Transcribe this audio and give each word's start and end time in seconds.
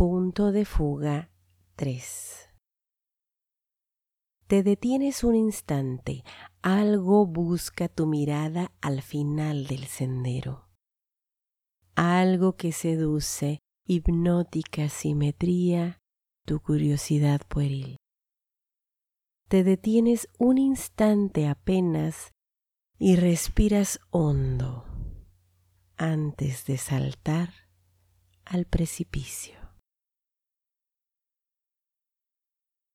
Punto 0.00 0.50
de 0.50 0.64
fuga 0.64 1.30
3. 1.76 2.48
Te 4.46 4.62
detienes 4.62 5.24
un 5.24 5.34
instante, 5.34 6.24
algo 6.62 7.26
busca 7.26 7.86
tu 7.86 8.06
mirada 8.06 8.72
al 8.80 9.02
final 9.02 9.66
del 9.66 9.84
sendero. 9.84 10.70
Algo 11.96 12.56
que 12.56 12.72
seduce, 12.72 13.58
hipnótica 13.84 14.88
simetría, 14.88 15.98
tu 16.46 16.60
curiosidad 16.60 17.42
pueril. 17.46 17.98
Te 19.48 19.64
detienes 19.64 20.30
un 20.38 20.56
instante 20.56 21.46
apenas 21.46 22.30
y 22.98 23.16
respiras 23.16 24.00
hondo 24.08 24.86
antes 25.98 26.64
de 26.64 26.78
saltar 26.78 27.52
al 28.46 28.64
precipicio. 28.64 29.59